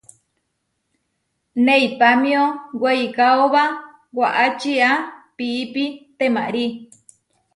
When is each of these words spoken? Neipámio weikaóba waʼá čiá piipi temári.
Neipámio 1.65 2.43
weikaóba 2.81 3.63
waʼá 4.19 4.45
čiá 4.59 4.89
piipi 5.37 5.85
temári. 6.17 6.65